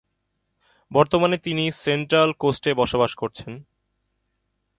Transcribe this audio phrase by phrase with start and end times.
[0.91, 3.53] বর্তমানে তিনি সেন্ট্রাল কোস্টে বসবাস করছেন।